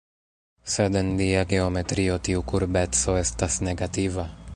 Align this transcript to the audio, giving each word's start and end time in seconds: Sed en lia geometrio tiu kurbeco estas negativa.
Sed 0.75 0.95
en 1.01 1.11
lia 1.19 1.43
geometrio 1.51 2.15
tiu 2.29 2.41
kurbeco 2.53 3.15
estas 3.21 3.59
negativa. 3.69 4.27